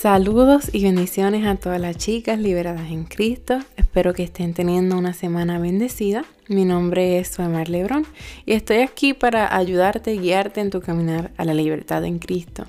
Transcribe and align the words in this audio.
Saludos 0.00 0.70
y 0.72 0.84
bendiciones 0.84 1.46
a 1.46 1.56
todas 1.56 1.78
las 1.78 1.98
chicas 1.98 2.38
liberadas 2.38 2.90
en 2.90 3.04
Cristo. 3.04 3.58
Espero 3.76 4.14
que 4.14 4.22
estén 4.22 4.54
teniendo 4.54 4.96
una 4.96 5.12
semana 5.12 5.58
bendecida. 5.58 6.24
Mi 6.48 6.64
nombre 6.64 7.18
es 7.18 7.28
Suemar 7.28 7.68
Lebrón 7.68 8.06
y 8.46 8.54
estoy 8.54 8.78
aquí 8.78 9.12
para 9.12 9.54
ayudarte 9.54 10.14
y 10.14 10.18
guiarte 10.18 10.62
en 10.62 10.70
tu 10.70 10.80
caminar 10.80 11.32
a 11.36 11.44
la 11.44 11.52
libertad 11.52 12.02
en 12.06 12.18
Cristo. 12.18 12.64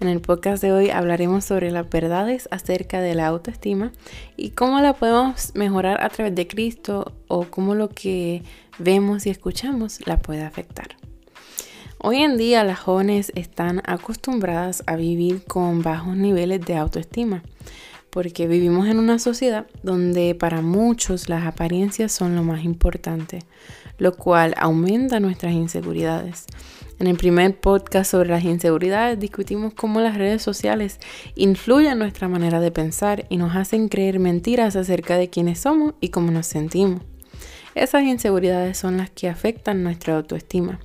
En 0.00 0.08
el 0.08 0.22
podcast 0.22 0.62
de 0.62 0.72
hoy 0.72 0.88
hablaremos 0.88 1.44
sobre 1.44 1.70
las 1.70 1.90
verdades 1.90 2.48
acerca 2.50 3.02
de 3.02 3.16
la 3.16 3.26
autoestima 3.26 3.92
y 4.38 4.52
cómo 4.52 4.80
la 4.80 4.94
podemos 4.94 5.54
mejorar 5.54 6.02
a 6.02 6.08
través 6.08 6.34
de 6.34 6.46
Cristo 6.46 7.12
o 7.28 7.44
cómo 7.50 7.74
lo 7.74 7.90
que 7.90 8.44
vemos 8.78 9.26
y 9.26 9.30
escuchamos 9.30 10.00
la 10.06 10.22
puede 10.22 10.42
afectar. 10.42 11.01
Hoy 12.04 12.16
en 12.16 12.36
día 12.36 12.64
las 12.64 12.80
jóvenes 12.80 13.30
están 13.36 13.80
acostumbradas 13.86 14.82
a 14.88 14.96
vivir 14.96 15.44
con 15.44 15.82
bajos 15.82 16.16
niveles 16.16 16.60
de 16.62 16.74
autoestima, 16.74 17.44
porque 18.10 18.48
vivimos 18.48 18.88
en 18.88 18.98
una 18.98 19.20
sociedad 19.20 19.68
donde 19.84 20.34
para 20.34 20.62
muchos 20.62 21.28
las 21.28 21.46
apariencias 21.46 22.10
son 22.10 22.34
lo 22.34 22.42
más 22.42 22.64
importante, 22.64 23.44
lo 23.98 24.16
cual 24.16 24.52
aumenta 24.56 25.20
nuestras 25.20 25.52
inseguridades. 25.52 26.46
En 26.98 27.06
el 27.06 27.16
primer 27.16 27.60
podcast 27.60 28.10
sobre 28.10 28.30
las 28.30 28.42
inseguridades 28.42 29.20
discutimos 29.20 29.72
cómo 29.72 30.00
las 30.00 30.18
redes 30.18 30.42
sociales 30.42 30.98
influyen 31.36 32.00
nuestra 32.00 32.26
manera 32.26 32.58
de 32.58 32.72
pensar 32.72 33.26
y 33.28 33.36
nos 33.36 33.54
hacen 33.54 33.88
creer 33.88 34.18
mentiras 34.18 34.74
acerca 34.74 35.16
de 35.18 35.30
quiénes 35.30 35.60
somos 35.60 35.94
y 36.00 36.08
cómo 36.08 36.32
nos 36.32 36.48
sentimos. 36.48 37.00
Esas 37.76 38.02
inseguridades 38.02 38.76
son 38.76 38.96
las 38.96 39.10
que 39.10 39.28
afectan 39.28 39.84
nuestra 39.84 40.16
autoestima. 40.16 40.80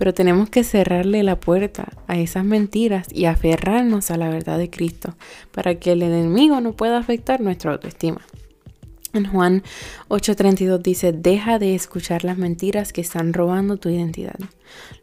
Pero 0.00 0.14
tenemos 0.14 0.48
que 0.48 0.64
cerrarle 0.64 1.22
la 1.22 1.38
puerta 1.38 1.92
a 2.06 2.16
esas 2.16 2.42
mentiras 2.42 3.06
y 3.12 3.26
aferrarnos 3.26 4.10
a 4.10 4.16
la 4.16 4.30
verdad 4.30 4.56
de 4.56 4.70
Cristo 4.70 5.14
para 5.52 5.74
que 5.74 5.92
el 5.92 6.00
enemigo 6.00 6.58
no 6.62 6.72
pueda 6.72 6.96
afectar 6.96 7.42
nuestra 7.42 7.72
autoestima. 7.72 8.22
En 9.12 9.26
Juan 9.26 9.62
8:32 10.08 10.80
dice, 10.80 11.12
deja 11.12 11.58
de 11.58 11.74
escuchar 11.74 12.24
las 12.24 12.38
mentiras 12.38 12.94
que 12.94 13.02
están 13.02 13.34
robando 13.34 13.76
tu 13.76 13.90
identidad. 13.90 14.38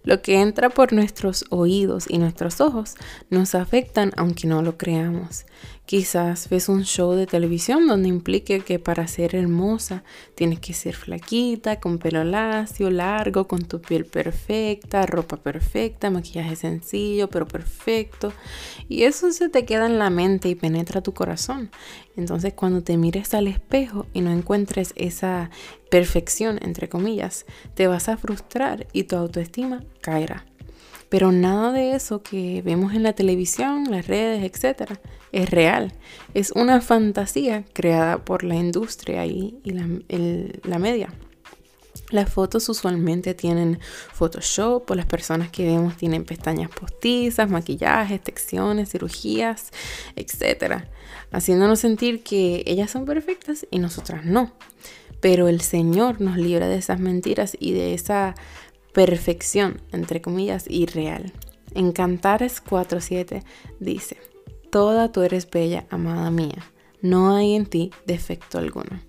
Lo 0.03 0.23
que 0.23 0.41
entra 0.41 0.71
por 0.71 0.94
nuestros 0.94 1.45
oídos 1.52 2.05
y 2.09 2.17
nuestros 2.17 2.59
ojos 2.59 2.95
nos 3.30 3.53
afectan 3.53 4.14
aunque 4.17 4.47
no 4.47 4.64
lo 4.64 4.80
creamos. 4.80 5.45
Quizás 5.88 6.49
ves 6.49 6.67
un 6.67 6.83
show 6.83 7.13
de 7.13 7.27
televisión 7.27 7.88
donde 7.88 8.09
implique 8.09 8.59
que 8.59 8.77
para 8.77 9.07
ser 9.07 9.35
hermosa 9.35 10.03
tienes 10.35 10.59
que 10.59 10.73
ser 10.73 10.97
flaquita, 10.97 11.80
con 11.80 11.97
pelo 11.97 12.25
lacio, 12.25 12.89
largo, 12.89 13.47
con 13.47 13.63
tu 13.63 13.80
piel 13.80 14.03
perfecta, 14.03 15.05
ropa 15.05 15.38
perfecta, 15.38 16.09
maquillaje 16.09 16.58
sencillo 16.58 17.30
pero 17.30 17.47
perfecto. 17.47 18.33
Y 18.89 19.03
eso 19.03 19.31
se 19.31 19.47
te 19.47 19.63
queda 19.63 19.85
en 19.85 19.97
la 19.97 20.09
mente 20.09 20.49
y 20.49 20.55
penetra 20.55 20.99
tu 20.99 21.13
corazón. 21.13 21.71
Entonces 22.17 22.52
cuando 22.53 22.83
te 22.83 22.97
mires 22.97 23.33
al 23.33 23.47
espejo 23.47 24.08
y 24.11 24.19
no 24.19 24.31
encuentres 24.31 24.91
esa 24.97 25.52
perfección, 25.89 26.59
entre 26.61 26.89
comillas, 26.89 27.45
te 27.75 27.88
vas 27.88 28.09
a 28.09 28.17
frustrar 28.17 28.88
y 28.91 29.03
tu 29.03 29.15
autoestima 29.15 29.85
caerá. 30.02 30.43
Pero 31.09 31.31
nada 31.31 31.72
de 31.72 31.95
eso 31.95 32.22
que 32.22 32.61
vemos 32.64 32.94
en 32.94 33.03
la 33.03 33.14
televisión, 33.14 33.86
las 33.89 34.08
redes, 34.08 34.44
etc., 34.44 35.00
es 35.31 35.50
real. 35.50 35.94
Es 36.33 36.52
una 36.52 36.81
fantasía 36.81 37.64
creada 37.73 38.23
por 38.23 38.44
la 38.44 38.56
industria 38.56 39.25
y, 39.25 39.59
la, 39.64 40.80
media. 40.80 41.14
Las 42.09 42.31
fotos 42.31 42.67
usualmente 42.70 43.33
tienen 43.33 43.80
Photoshop 44.14 44.89
o 44.89 44.95
las 44.95 45.05
personas 45.05 45.50
que 45.50 45.66
vemos 45.66 45.98
tienen 45.98 46.23
pestañas 46.23 46.70
postizas, 46.70 47.50
maquillajes, 47.50 48.22
texiones, 48.22 48.89
cirugías, 48.92 49.72
etc. 50.16 50.83
Haciéndonos 51.31 51.80
sentir 51.80 52.23
que 52.23 52.64
ellas 52.66 52.92
son 52.92 53.05
perfectas 53.05 53.67
y 53.72 53.80
nosotras 53.80 54.25
no. 54.25 54.53
Pero 55.20 55.48
el 55.48 55.61
Señor 55.61 56.21
nos 56.21 56.37
libra 56.37 56.67
de 56.67 56.77
esas 56.77 56.99
mentiras 56.99 57.58
y 57.60 57.73
de 57.73 57.93
esa 57.93 58.36
perfección, 58.97 59.80
entre 59.91 60.23
comillas, 60.23 60.65
irreal. 60.67 61.31
En 61.75 61.91
Cantares 61.91 62.63
4.7 62.65 63.43
dice, 63.80 64.17
Toda 64.71 65.11
tú 65.11 65.21
eres 65.21 65.47
bella, 65.47 65.85
amada 65.91 66.31
mía, 66.31 66.65
no 67.03 67.36
hay 67.36 67.53
en 67.53 67.67
ti 67.67 67.91
defecto 68.07 68.57
alguno. 68.57 68.99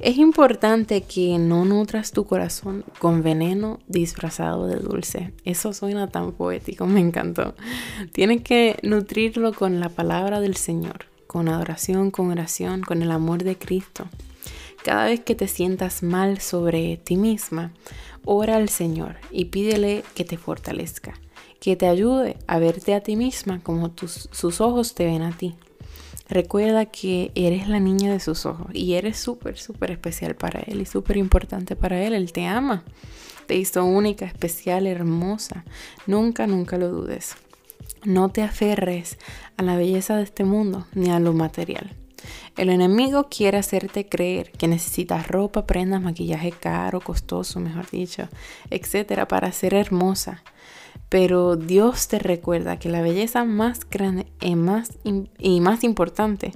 Es 0.00 0.16
importante 0.16 1.02
que 1.02 1.38
no 1.38 1.64
nutras 1.64 2.10
tu 2.10 2.24
corazón 2.24 2.84
con 2.98 3.22
veneno 3.22 3.78
disfrazado 3.86 4.66
de 4.66 4.80
dulce. 4.80 5.32
Eso 5.44 5.72
suena 5.72 6.08
tan 6.08 6.32
poético, 6.32 6.84
me 6.84 6.98
encantó. 6.98 7.54
Tienes 8.10 8.42
que 8.42 8.80
nutrirlo 8.82 9.52
con 9.52 9.78
la 9.78 9.88
palabra 9.88 10.40
del 10.40 10.56
Señor, 10.56 11.06
con 11.28 11.48
adoración, 11.48 12.10
con 12.10 12.32
oración, 12.32 12.80
con 12.80 13.02
el 13.02 13.12
amor 13.12 13.44
de 13.44 13.56
Cristo. 13.56 14.08
Cada 14.84 15.06
vez 15.06 15.20
que 15.20 15.34
te 15.34 15.48
sientas 15.48 16.02
mal 16.02 16.42
sobre 16.42 16.98
ti 16.98 17.16
misma, 17.16 17.72
ora 18.26 18.56
al 18.56 18.68
Señor 18.68 19.16
y 19.30 19.46
pídele 19.46 20.04
que 20.14 20.26
te 20.26 20.36
fortalezca, 20.36 21.14
que 21.58 21.74
te 21.74 21.86
ayude 21.86 22.36
a 22.46 22.58
verte 22.58 22.92
a 22.92 23.00
ti 23.00 23.16
misma 23.16 23.62
como 23.62 23.94
sus 23.96 24.60
ojos 24.60 24.94
te 24.94 25.06
ven 25.06 25.22
a 25.22 25.34
ti. 25.34 25.54
Recuerda 26.28 26.84
que 26.84 27.32
eres 27.34 27.66
la 27.66 27.80
niña 27.80 28.12
de 28.12 28.20
sus 28.20 28.44
ojos 28.44 28.66
y 28.74 28.92
eres 28.92 29.16
súper, 29.16 29.56
súper 29.56 29.90
especial 29.90 30.36
para 30.36 30.60
Él 30.60 30.82
y 30.82 30.84
súper 30.84 31.16
importante 31.16 31.76
para 31.76 32.02
Él. 32.02 32.12
Él 32.12 32.30
te 32.32 32.44
ama, 32.44 32.84
te 33.46 33.56
hizo 33.56 33.86
única, 33.86 34.26
especial, 34.26 34.86
hermosa. 34.86 35.64
Nunca, 36.06 36.46
nunca 36.46 36.76
lo 36.76 36.90
dudes. 36.90 37.36
No 38.04 38.28
te 38.28 38.42
aferres 38.42 39.16
a 39.56 39.62
la 39.62 39.78
belleza 39.78 40.18
de 40.18 40.24
este 40.24 40.44
mundo 40.44 40.86
ni 40.92 41.08
a 41.08 41.20
lo 41.20 41.32
material. 41.32 42.03
El 42.56 42.68
enemigo 42.68 43.28
quiere 43.28 43.58
hacerte 43.58 44.08
creer 44.08 44.52
que 44.52 44.68
necesitas 44.68 45.28
ropa, 45.28 45.66
prendas, 45.66 46.02
maquillaje 46.02 46.52
caro, 46.52 47.00
costoso, 47.00 47.60
mejor 47.60 47.90
dicho, 47.90 48.28
etcétera, 48.70 49.28
para 49.28 49.52
ser 49.52 49.74
hermosa. 49.74 50.42
Pero 51.08 51.56
Dios 51.56 52.08
te 52.08 52.18
recuerda 52.18 52.78
que 52.78 52.88
la 52.88 53.02
belleza 53.02 53.44
más 53.44 53.88
grande 53.88 54.26
y 54.40 54.56
más, 54.56 54.98
y 55.38 55.60
más 55.60 55.84
importante 55.84 56.52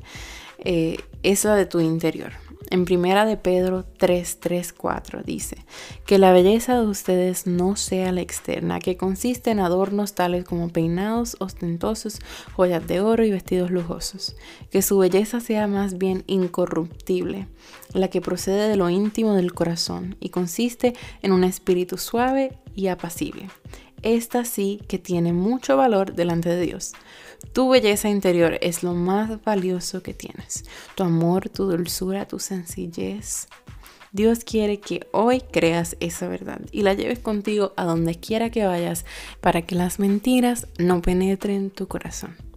eh, 0.59 0.99
es 1.23 1.45
la 1.45 1.55
de 1.55 1.67
tu 1.67 1.81
interior. 1.81 2.33
En 2.71 2.85
primera 2.85 3.25
de 3.25 3.39
Pedro 3.39 3.85
3, 3.97 4.41
3, 4.41 4.73
4 4.75 5.23
dice, 5.23 5.65
que 6.05 6.19
la 6.19 6.33
belleza 6.33 6.79
de 6.79 6.87
ustedes 6.87 7.47
no 7.47 7.77
sea 7.77 8.13
la 8.13 8.21
externa, 8.21 8.79
que 8.79 8.99
consiste 8.99 9.51
en 9.51 9.61
adornos 9.61 10.15
tales 10.15 10.45
como 10.45 10.69
peinados 10.69 11.37
ostentosos, 11.41 12.19
joyas 12.55 12.87
de 12.87 13.01
oro 13.01 13.25
y 13.25 13.31
vestidos 13.31 13.71
lujosos, 13.71 14.37
que 14.71 14.83
su 14.83 14.99
belleza 14.99 15.41
sea 15.41 15.67
más 15.67 15.97
bien 15.97 16.25
incorruptible, 16.27 17.49
la 17.95 18.09
que 18.09 18.21
procede 18.21 18.69
de 18.69 18.77
lo 18.77 18.91
íntimo 18.91 19.35
del 19.35 19.55
corazón 19.55 20.17
y 20.21 20.29
consiste 20.29 20.95
en 21.23 21.33
un 21.33 21.45
espíritu 21.45 21.97
suave 21.97 22.59
y 22.75 22.89
apacible 22.89 23.49
esta 24.03 24.45
sí 24.45 24.81
que 24.89 24.99
tiene 24.99 25.33
mucho 25.33 25.77
valor 25.77 26.15
delante 26.15 26.49
de 26.49 26.61
Dios. 26.61 26.93
Tu 27.53 27.69
belleza 27.69 28.09
interior 28.09 28.59
es 28.61 28.83
lo 28.83 28.95
más 28.95 29.43
valioso 29.45 30.03
que 30.03 30.15
tienes. 30.15 30.65
Tu 30.95 31.05
amor, 31.05 31.49
tu 31.49 31.65
dulzura, 31.65 32.27
tu 32.27 32.39
sencillez. 32.39 33.49
Dios 34.13 34.45
quiere 34.45 34.81
que 34.81 35.07
hoy 35.13 35.41
creas 35.41 35.97
esa 36.01 36.29
verdad 36.29 36.61
y 36.73 36.83
la 36.83 36.95
lleves 36.95 37.19
contigo 37.19 37.75
a 37.77 37.85
donde 37.85 38.15
quiera 38.15 38.51
que 38.51 38.67
vayas 38.67 39.05
para 39.41 39.63
que 39.63 39.75
las 39.75 39.99
mentiras 39.99 40.67
no 40.79 41.03
penetren 41.03 41.71
tu 41.71 41.89
corazón. 41.89 42.48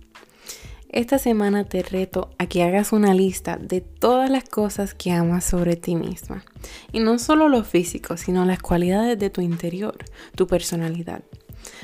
Esta 0.94 1.20
semana 1.20 1.64
te 1.64 1.84
reto 1.84 2.32
a 2.38 2.48
que 2.48 2.64
hagas 2.64 2.92
una 2.92 3.14
lista 3.14 3.56
de 3.56 3.80
todas 3.80 4.30
las 4.30 4.44
cosas 4.44 4.94
que 4.94 5.14
amas 5.14 5.46
sobre 5.46 5.78
ti 5.78 5.96
misma. 5.96 6.44
Y 6.92 7.00
no 7.00 7.18
solo 7.18 7.48
lo 7.48 7.64
físico, 7.64 8.18
sino 8.18 8.44
las 8.44 8.60
cualidades 8.60 9.18
de 9.18 9.30
tu 9.30 9.40
interior, 9.40 9.96
tu 10.36 10.48
personalidad. 10.48 11.24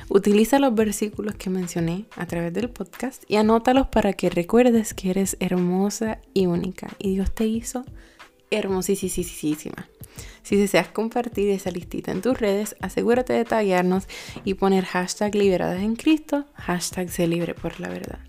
Utiliza 0.09 0.59
los 0.59 0.75
versículos 0.75 1.35
que 1.35 1.49
mencioné 1.49 2.03
a 2.17 2.25
través 2.25 2.51
del 2.51 2.69
podcast 2.69 3.23
y 3.29 3.37
anótalos 3.37 3.87
para 3.87 4.11
que 4.11 4.29
recuerdes 4.29 4.93
que 4.93 5.09
eres 5.09 5.37
hermosa 5.39 6.19
y 6.33 6.47
única 6.47 6.89
y 6.99 7.13
Dios 7.13 7.33
te 7.33 7.45
hizo 7.45 7.85
hermosísima. 8.51 9.87
Si 10.43 10.57
deseas 10.57 10.89
compartir 10.89 11.49
esa 11.51 11.71
listita 11.71 12.11
en 12.11 12.21
tus 12.21 12.37
redes, 12.37 12.75
asegúrate 12.81 13.31
de 13.31 13.45
taguearnos 13.45 14.05
y 14.43 14.55
poner 14.55 14.83
hashtag 14.83 15.33
liberadas 15.33 15.81
en 15.81 15.95
Cristo, 15.95 16.43
hashtag 16.55 17.09
se 17.09 17.25
libre 17.25 17.53
por 17.53 17.79
la 17.79 17.87
verdad. 17.87 18.19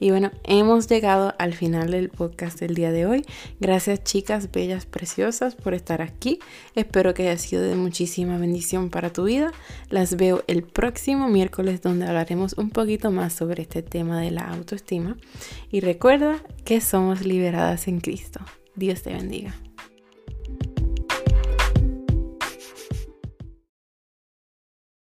Y 0.00 0.10
bueno, 0.10 0.30
hemos 0.44 0.88
llegado 0.88 1.34
al 1.38 1.54
final 1.54 1.90
del 1.90 2.08
podcast 2.08 2.60
del 2.60 2.74
día 2.74 2.92
de 2.92 3.06
hoy. 3.06 3.24
Gracias 3.60 4.04
chicas 4.04 4.50
bellas, 4.50 4.86
preciosas 4.86 5.54
por 5.54 5.74
estar 5.74 6.02
aquí. 6.02 6.38
Espero 6.74 7.14
que 7.14 7.28
haya 7.28 7.38
sido 7.38 7.62
de 7.62 7.74
muchísima 7.74 8.38
bendición 8.38 8.90
para 8.90 9.12
tu 9.12 9.24
vida. 9.24 9.52
Las 9.90 10.16
veo 10.16 10.44
el 10.46 10.62
próximo 10.62 11.28
miércoles 11.28 11.82
donde 11.82 12.06
hablaremos 12.06 12.54
un 12.54 12.70
poquito 12.70 13.10
más 13.10 13.32
sobre 13.32 13.62
este 13.62 13.82
tema 13.82 14.20
de 14.20 14.30
la 14.30 14.48
autoestima. 14.48 15.16
Y 15.70 15.80
recuerda 15.80 16.42
que 16.64 16.80
somos 16.80 17.24
liberadas 17.24 17.88
en 17.88 18.00
Cristo. 18.00 18.40
Dios 18.76 19.02
te 19.02 19.12
bendiga. 19.12 19.67